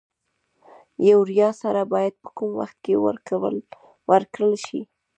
[1.09, 2.93] یوریا سره باید په کوم وخت کې
[4.09, 4.81] ورکړل شي؟